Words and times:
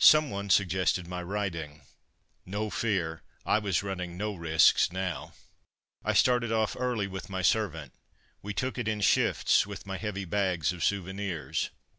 Some 0.00 0.30
one 0.30 0.48
suggested 0.48 1.06
my 1.06 1.22
riding 1.22 1.82
no 2.46 2.70
fear; 2.70 3.20
I 3.44 3.58
was 3.58 3.82
running 3.82 4.16
no 4.16 4.34
risks 4.34 4.90
now. 4.90 5.34
I 6.02 6.14
started 6.14 6.50
off 6.50 6.74
early 6.74 7.06
with 7.06 7.28
my 7.28 7.42
servant. 7.42 7.92
We 8.40 8.54
took 8.54 8.78
it 8.78 8.88
in 8.88 9.02
shifts 9.02 9.66
with 9.66 9.84
my 9.86 9.98
heavy 9.98 10.24
bags 10.24 10.72
of 10.72 10.82
souvenirs. 10.82 11.68